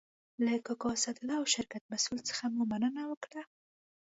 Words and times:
له 0.43 0.51
کاکا 0.65 0.89
اسدالله 0.95 1.35
او 1.39 1.45
شرکت 1.55 1.83
مسئول 1.93 2.19
څخه 2.29 2.43
مو 2.53 2.63
مننه 2.71 3.03
وکړه. 3.07 3.41